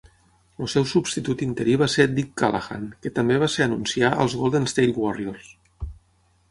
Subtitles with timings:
[0.63, 4.69] El seu substitut interí va ser Dick Callahan, que també va ser anunciar als Golden
[4.75, 5.55] State Warriors.